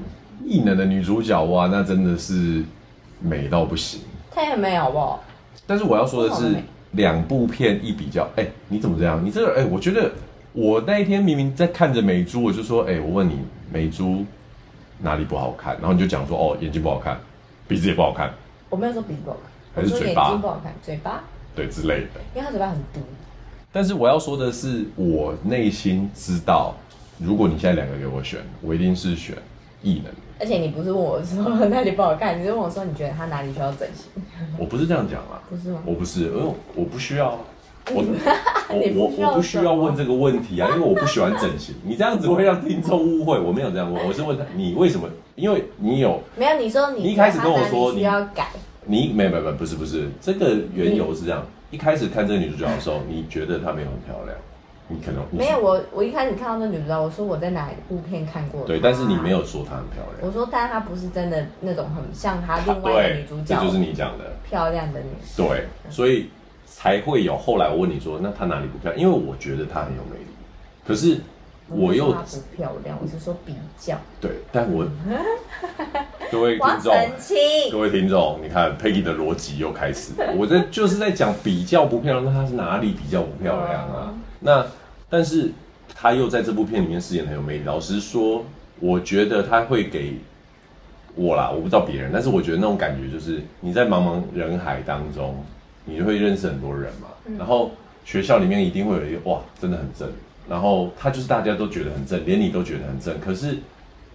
[0.46, 2.64] 异能的女主角哇，那真的是
[3.20, 4.02] 美到不行。
[4.32, 5.24] 她也美好不好？
[5.66, 6.56] 但是我要说的是，
[6.92, 9.24] 两部片一比较，哎、欸，你怎么这样？
[9.24, 10.12] 你这个，哎、欸，我觉得
[10.54, 13.40] 我那一天明明在看着美珠，我就说，哎、欸，我问你，
[13.72, 14.26] 美珠
[15.00, 15.76] 哪里不好看？
[15.80, 17.20] 然后你就讲说，哦，眼睛不好看，
[17.68, 18.32] 鼻子也不好看。
[18.70, 19.38] 我没有说鼻子不好
[19.74, 21.24] 看，还是嘴巴眼睛不好看，嘴巴
[21.56, 22.22] 对之类的。
[22.34, 23.02] 因为他嘴巴很毒。
[23.72, 26.74] 但是我要说的是，我内心知道，
[27.20, 29.36] 如果你现在两个给我选，我一定是选
[29.84, 30.06] 异能。
[30.40, 34.06] 而且你不是问我说哪里不好看，你是问我说你觉得他哪里需要整形？
[34.58, 35.82] 我不是这样讲啊，不是吗？
[35.86, 37.40] 我不是，因为我不需要，
[37.90, 38.04] 我
[38.94, 41.74] 我我不需要问这个问题啊，因为我不喜欢整形。
[41.84, 45.08] 你这样子会让听众误会，我没有这样问，我是问他你为什么？
[45.36, 46.60] 因为你有没有？
[46.60, 48.50] 你说你，你一开始跟我说你需要改，
[48.86, 54.38] 你没没没不是不是，这个缘由是这样，一开始看这个女主角的时候，你觉得她没有很漂亮。
[54.90, 58.66] 你可能你没有我，我一开始看到那女主角，我说我在哪一部片看过。
[58.66, 60.20] 对，但是你没有说她很漂亮。
[60.22, 63.56] 我说，但她不是真的那种很像她另外的女主角。
[63.60, 65.46] 这就是你讲的漂亮的女生。
[65.46, 66.30] 对，所以
[66.66, 69.04] 才会有后来我问你说，那她哪里不漂亮？
[69.04, 70.28] 因为我觉得她很有魅力。
[70.88, 71.20] 可是
[71.68, 73.98] 我又她不漂亮，我是说比较。
[74.22, 74.88] 对，但我
[76.32, 76.94] 各位听众，
[77.72, 84.14] 各位听众，你看 Peggy 的逻辑又开始，我在就是在讲比较不漂亮，那她是哪里比较不漂亮啊？
[84.40, 84.66] 那，
[85.10, 85.52] 但是
[85.96, 87.64] 他又在这部片里面饰演很有魅力。
[87.64, 88.46] 老实说，
[88.80, 90.14] 我觉得他会给
[91.16, 95.44] 我啦，我不知道别人，但是我觉得那种感觉就是你在茫茫人海当中，
[95.86, 97.08] 你就会认识很多人嘛。
[97.38, 97.72] 然后
[98.06, 100.08] 学校里面一定会有一个哇，真的很正。
[100.48, 103.20] 然后他就是大家都觉得很正，连你都觉得很正。
[103.20, 103.58] 可是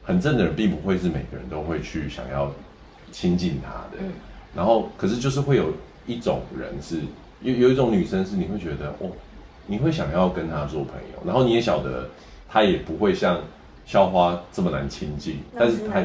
[0.04, 2.52] 很正的人，并不会是每个人都会去想要
[3.10, 4.02] 亲近他的。
[4.54, 5.72] 然后，可是就是会有
[6.06, 7.00] 一种人是
[7.42, 9.10] 有有一种女生是你会觉得哦。
[9.66, 12.08] 你会想要跟他做朋友，然后你也晓得
[12.48, 13.40] 他也不会像
[13.86, 16.02] 校花这么难亲近，但是他，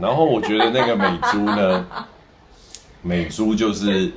[0.00, 1.86] 然后我觉得那个美珠呢，
[3.02, 4.10] 美珠就是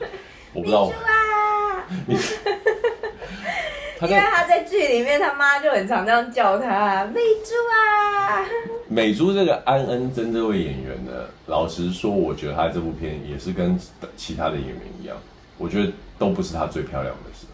[0.53, 2.15] 我不知道，啊、你，
[4.07, 8.45] 因为他在剧里面他妈就很常这样叫他美珠啊。
[8.87, 11.11] 美珠这个安恩珍这位演员呢，
[11.45, 13.79] 老实说，我觉得他这部片也是跟
[14.17, 15.15] 其他的演员一样，
[15.57, 17.48] 我觉得都不是他最漂亮的时候。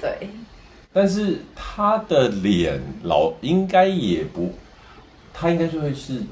[0.00, 0.30] 对，
[0.92, 4.54] 但是她的脸老应该也不，
[5.32, 6.22] 她应该就会是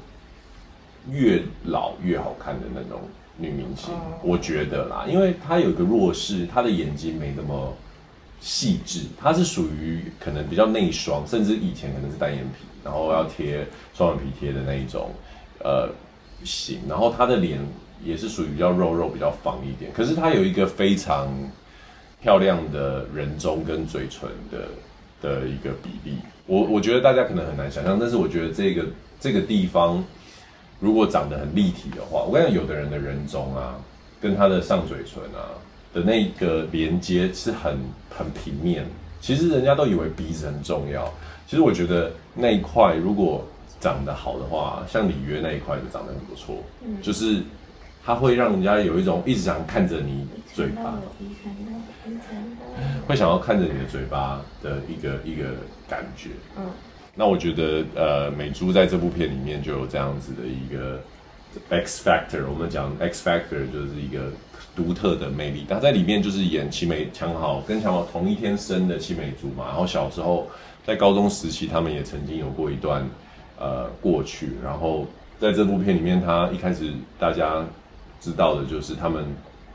[1.11, 3.01] 越老越好看的那种
[3.37, 7.73] 女明星，哦、我觉得啦，因为她有一个弱势，她的眼睛没那么
[8.41, 15.11] 细致，她是属于可能比较内双，甚至以前可能是单眼皮，然后要贴双眼皮贴的那一种
[15.63, 15.87] 呃
[16.43, 17.59] 型，然后她的脸
[18.03, 21.31] 也是属于比较肉肉、比较方一点，可是她有一个非常。
[22.21, 24.67] 漂亮的人中跟嘴唇的
[25.21, 28.85] 的一个比例，我我觉得大家可能很难想象，但是我觉得这个
[29.19, 30.03] 这个地方
[30.79, 33.79] 如果长得很立体的话，我跟你讲，有的人的人中啊，
[34.19, 35.47] 跟他的上嘴唇啊
[35.93, 37.77] 的那个连接是很
[38.09, 38.85] 很平面，
[39.21, 41.09] 其实人家都以为鼻子很重要，
[41.47, 43.47] 其实我觉得那一块如果
[43.79, 47.41] 长得好的话，像里约那一块就长得很不错，嗯，就是。
[48.09, 50.99] 它会让人家有一种一直想看着你嘴巴，
[53.05, 55.49] 会想要看着你的嘴巴的一个一个
[55.87, 56.29] 感觉。
[56.57, 56.65] 嗯，
[57.13, 60.99] 那我觉得呃，美珠在这部片里面就有这样子的一个
[61.69, 62.49] X Factor。
[62.51, 64.31] 我们讲 X Factor 就是一个
[64.75, 65.67] 独特的魅力。
[65.69, 69.65] 他在里面就是演齐美强豪跟强豪同一天生的齐美珠嘛。
[69.67, 70.47] 然后小时候
[70.83, 73.07] 在高中时期，他们也曾经有过一段
[73.59, 74.53] 呃过去。
[74.63, 75.05] 然后
[75.39, 77.63] 在这部片里面，他一开始大家。
[78.19, 79.25] 知道的就是他们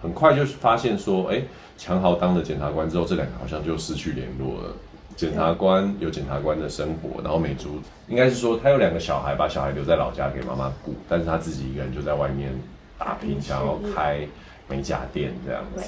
[0.00, 1.42] 很快就发现说，哎，
[1.78, 4.74] 强豪当了检察官之后，这两个好像就失去联络了。
[5.16, 12.52] 检察官有检察官的生活，然后美珠应该是说他有两个小孩，把小孩留在老家给妈妈顾，但是他自己一个人就在外面
[12.98, 14.26] 打拼，想要开
[14.68, 15.84] 美甲店这样子。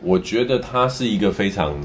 [0.00, 1.78] 我觉得她是一个非常，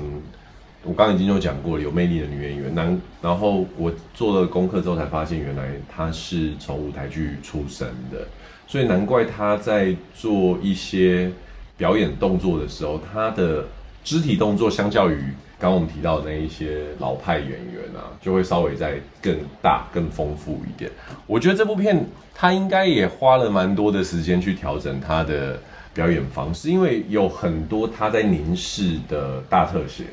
[0.84, 2.74] 我刚刚已经有讲过了，有魅力的女演员。
[2.74, 8.26] 然然后我做了功课之后才发现，原来她是从舞台剧出身的。
[8.68, 11.32] 所以难怪他在做一些
[11.78, 13.66] 表演动作的时候，他的
[14.04, 15.18] 肢体动作相较于
[15.58, 20.92] 刚刚我们提到的那一些老派演员啊，就会稍微再更大、更丰富一点。
[21.26, 25.60] 我觉得这部片他应该也花了蛮多的时间去调整他的
[25.94, 30.04] 表演方式，因为有很多他在凝视的大特写。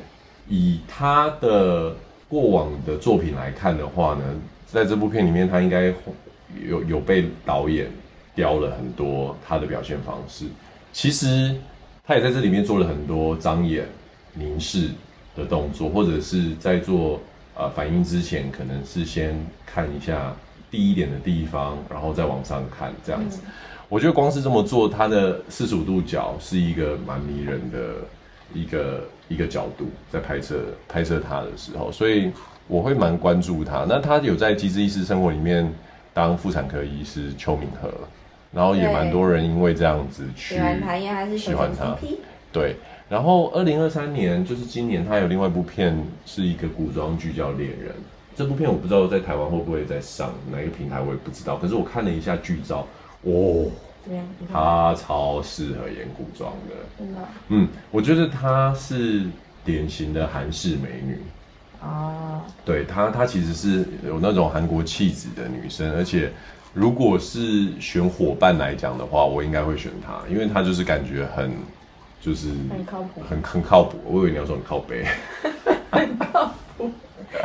[0.47, 1.95] 以他的
[2.29, 4.23] 过往的作品来看的话呢，
[4.65, 5.93] 在这部片里面，他应该
[6.65, 7.87] 有有被导演。
[8.35, 10.45] 雕了很多他的表现方式，
[10.91, 11.55] 其实
[12.05, 13.87] 他也在这里面做了很多张眼、
[14.33, 14.89] 凝视
[15.35, 17.19] 的动作，或者是在做
[17.55, 20.35] 呃反应之前，可能是先看一下
[20.71, 23.39] 低一点的地方，然后再往上看这样子。
[23.45, 23.51] 嗯、
[23.89, 27.79] 我觉得光是这么做，他的四十五度角是一个蛮迷人的
[28.53, 32.31] 一个一个角度在拍摄拍摄他的时候，所以
[32.67, 33.85] 我会蛮关注他。
[33.87, 35.71] 那他有在《机智医师生活》里面
[36.13, 37.91] 当妇产科医师邱敏和，
[38.53, 41.97] 然后也蛮多人因为这样子去喜欢他，因为他是喜欢他。
[42.51, 42.75] 对，
[43.09, 47.89] 然后二零二三年就是今年，他有另外一部片是一个古装剧叫《恋人》。
[48.35, 51.57] 这部片我不知道在台湾会不会再上，哪一个平台我也不知道。
[51.57, 52.87] 可是我看了一下剧照，
[53.21, 53.65] 哦，
[54.51, 56.75] 他超适合演古装的。
[56.97, 57.19] 真的？
[57.49, 59.23] 嗯，我觉得她是
[59.63, 61.19] 典型的韩式美女。
[61.81, 62.41] 哦。
[62.65, 66.31] 对，她，她其实是有那种韩国气质的女生，而且
[66.73, 71.51] 如果是选伙伴来讲的话，我应该会选他，因为他就是感觉很。
[72.25, 73.97] 就是很靠谱，很很靠谱。
[74.05, 75.03] 我以为你要说很靠北，
[75.91, 76.89] 很靠谱，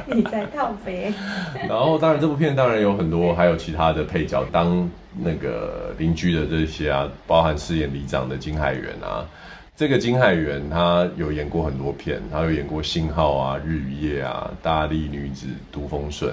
[0.07, 1.13] 你在靠北。
[1.69, 9.27] 然后，当然这部片当然有很多，还有其他的配角，当那个邻居的这些啊，包含饰演里长的金海元啊。
[9.75, 16.33] 这个金海元他有演过很多片，他有演过《信号》啊，《日与夜》啊，《大力女子都风顺》。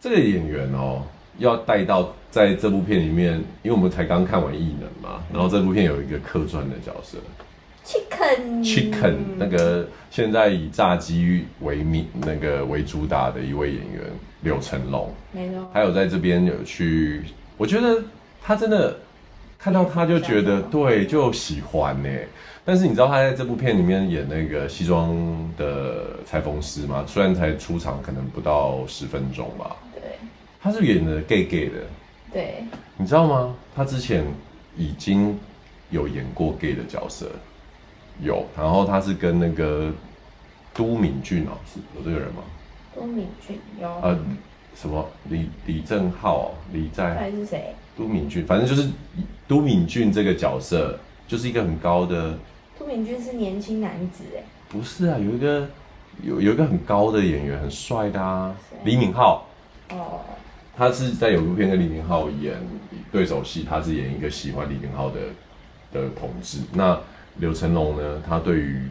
[0.00, 1.00] 这个演员哦，
[1.38, 7.18] 要带到在这部片里面，因为我们才刚看完《异能》嘛，然后这部片有一个客串的角色。
[7.86, 14.00] Chicken，Chicken，那个现在以炸鸡为名，那个为主打的一位演员
[14.40, 17.22] 柳成龙，没错，还有在这边有去，
[17.58, 18.02] 我觉得
[18.42, 18.96] 他真的
[19.58, 22.08] 看到他就觉得对，就喜欢呢。
[22.64, 25.14] 但是你知道他在这部片里面演那个西装
[25.58, 27.04] 的裁缝师吗？
[27.06, 29.93] 虽然才出场可能不到十分钟吧，对，
[30.64, 31.74] 他是演的 gay gay 的，
[32.32, 32.64] 对，
[32.96, 33.54] 你知道吗？
[33.76, 34.24] 他之前
[34.78, 35.38] 已经
[35.90, 37.30] 有演过 gay 的角色。
[38.22, 39.92] 有，然后他是跟那个
[40.72, 42.42] 都敏俊哦，是有这个人吗？
[42.96, 43.86] 都敏俊有。
[44.00, 44.18] 呃，
[44.74, 47.74] 什么李李正浩、李在还是谁？
[47.94, 48.88] 都敏俊，反正就是
[49.46, 50.98] 都敏俊这个角色，
[51.28, 52.38] 就是一个很高的。
[52.78, 54.42] 都敏俊是年轻男子哎。
[54.70, 55.68] 不是啊，有一个
[56.22, 59.42] 有有一个很高的演员，很帅的啊，李敏镐。
[59.90, 60.20] 哦。
[60.76, 62.54] 他是在有部片跟李敏镐演
[63.12, 65.20] 对手戏，他是演一个喜欢李敏镐的
[65.92, 66.58] 的同志。
[66.72, 66.98] 那
[67.38, 68.22] 柳成龙呢？
[68.26, 68.82] 他对于，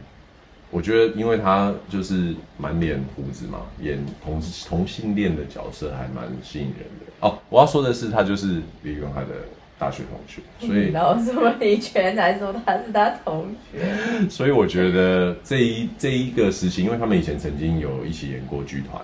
[0.72, 7.12] 我觉得，因为他就是满脸胡子嘛，演同同性恋的角色还蛮吸引人的。
[7.22, 9.30] 哦，我要说的是，他就是李荣海的
[9.78, 13.94] 大学同学，所以然后什么李全才说他是他同学，
[14.30, 19.02] 所以我觉得这一这一个时期，因为他们以前曾经有一起演过剧团。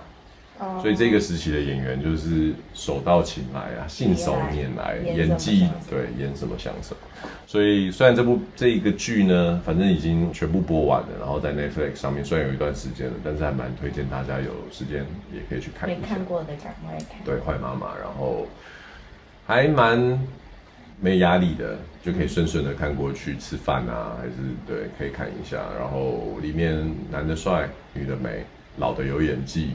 [0.82, 7.28] 所以这个时期的演员就是手到擒来啊，信手拈来，演技对，演什么像什么。
[7.46, 16.00] 所以虽然这部这一个剧呢，反正已经全部播完了，然后在 Netflix 上面虽然有一段时间了，但是还蛮推荐大家有时间也可以去看一下。
[16.00, 17.24] 没看过的赶快看。
[17.24, 18.46] 对，坏妈妈，然后
[19.46, 20.20] 还蛮
[21.00, 24.32] 没压力的，就可以顺顺的看过去吃饭啊，还是
[24.66, 25.56] 对，可以看一下。
[25.78, 28.44] 然后里面男的帅，女的美，
[28.76, 29.70] 老的有演技。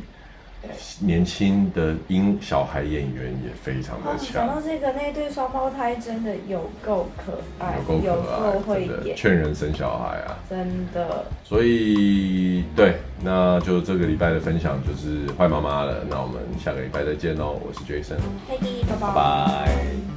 [0.99, 4.33] 年轻的英小孩演员也非常的强。
[4.33, 11.25] 讲到这个，那对双胞胎真的有够可爱，有够可爱，会演，劝人生小孩啊，真的。
[11.43, 16.03] 所以对，那就这个礼拜的分享就是坏妈妈了。
[16.09, 18.57] 那我们下个礼拜再见喽，我是 Jason，嘿，
[18.87, 19.07] 拜拜。
[19.07, 20.14] 拜拜。